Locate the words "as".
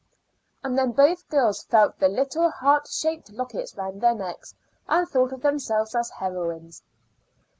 5.93-6.09